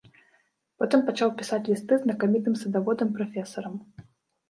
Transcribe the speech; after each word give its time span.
Потым 0.83 1.03
пачаў 1.09 1.29
пісаць 1.43 1.61
лісты 1.69 2.01
знакамітым 2.07 2.59
садаводам, 2.65 3.17
прафесарам. 3.21 3.81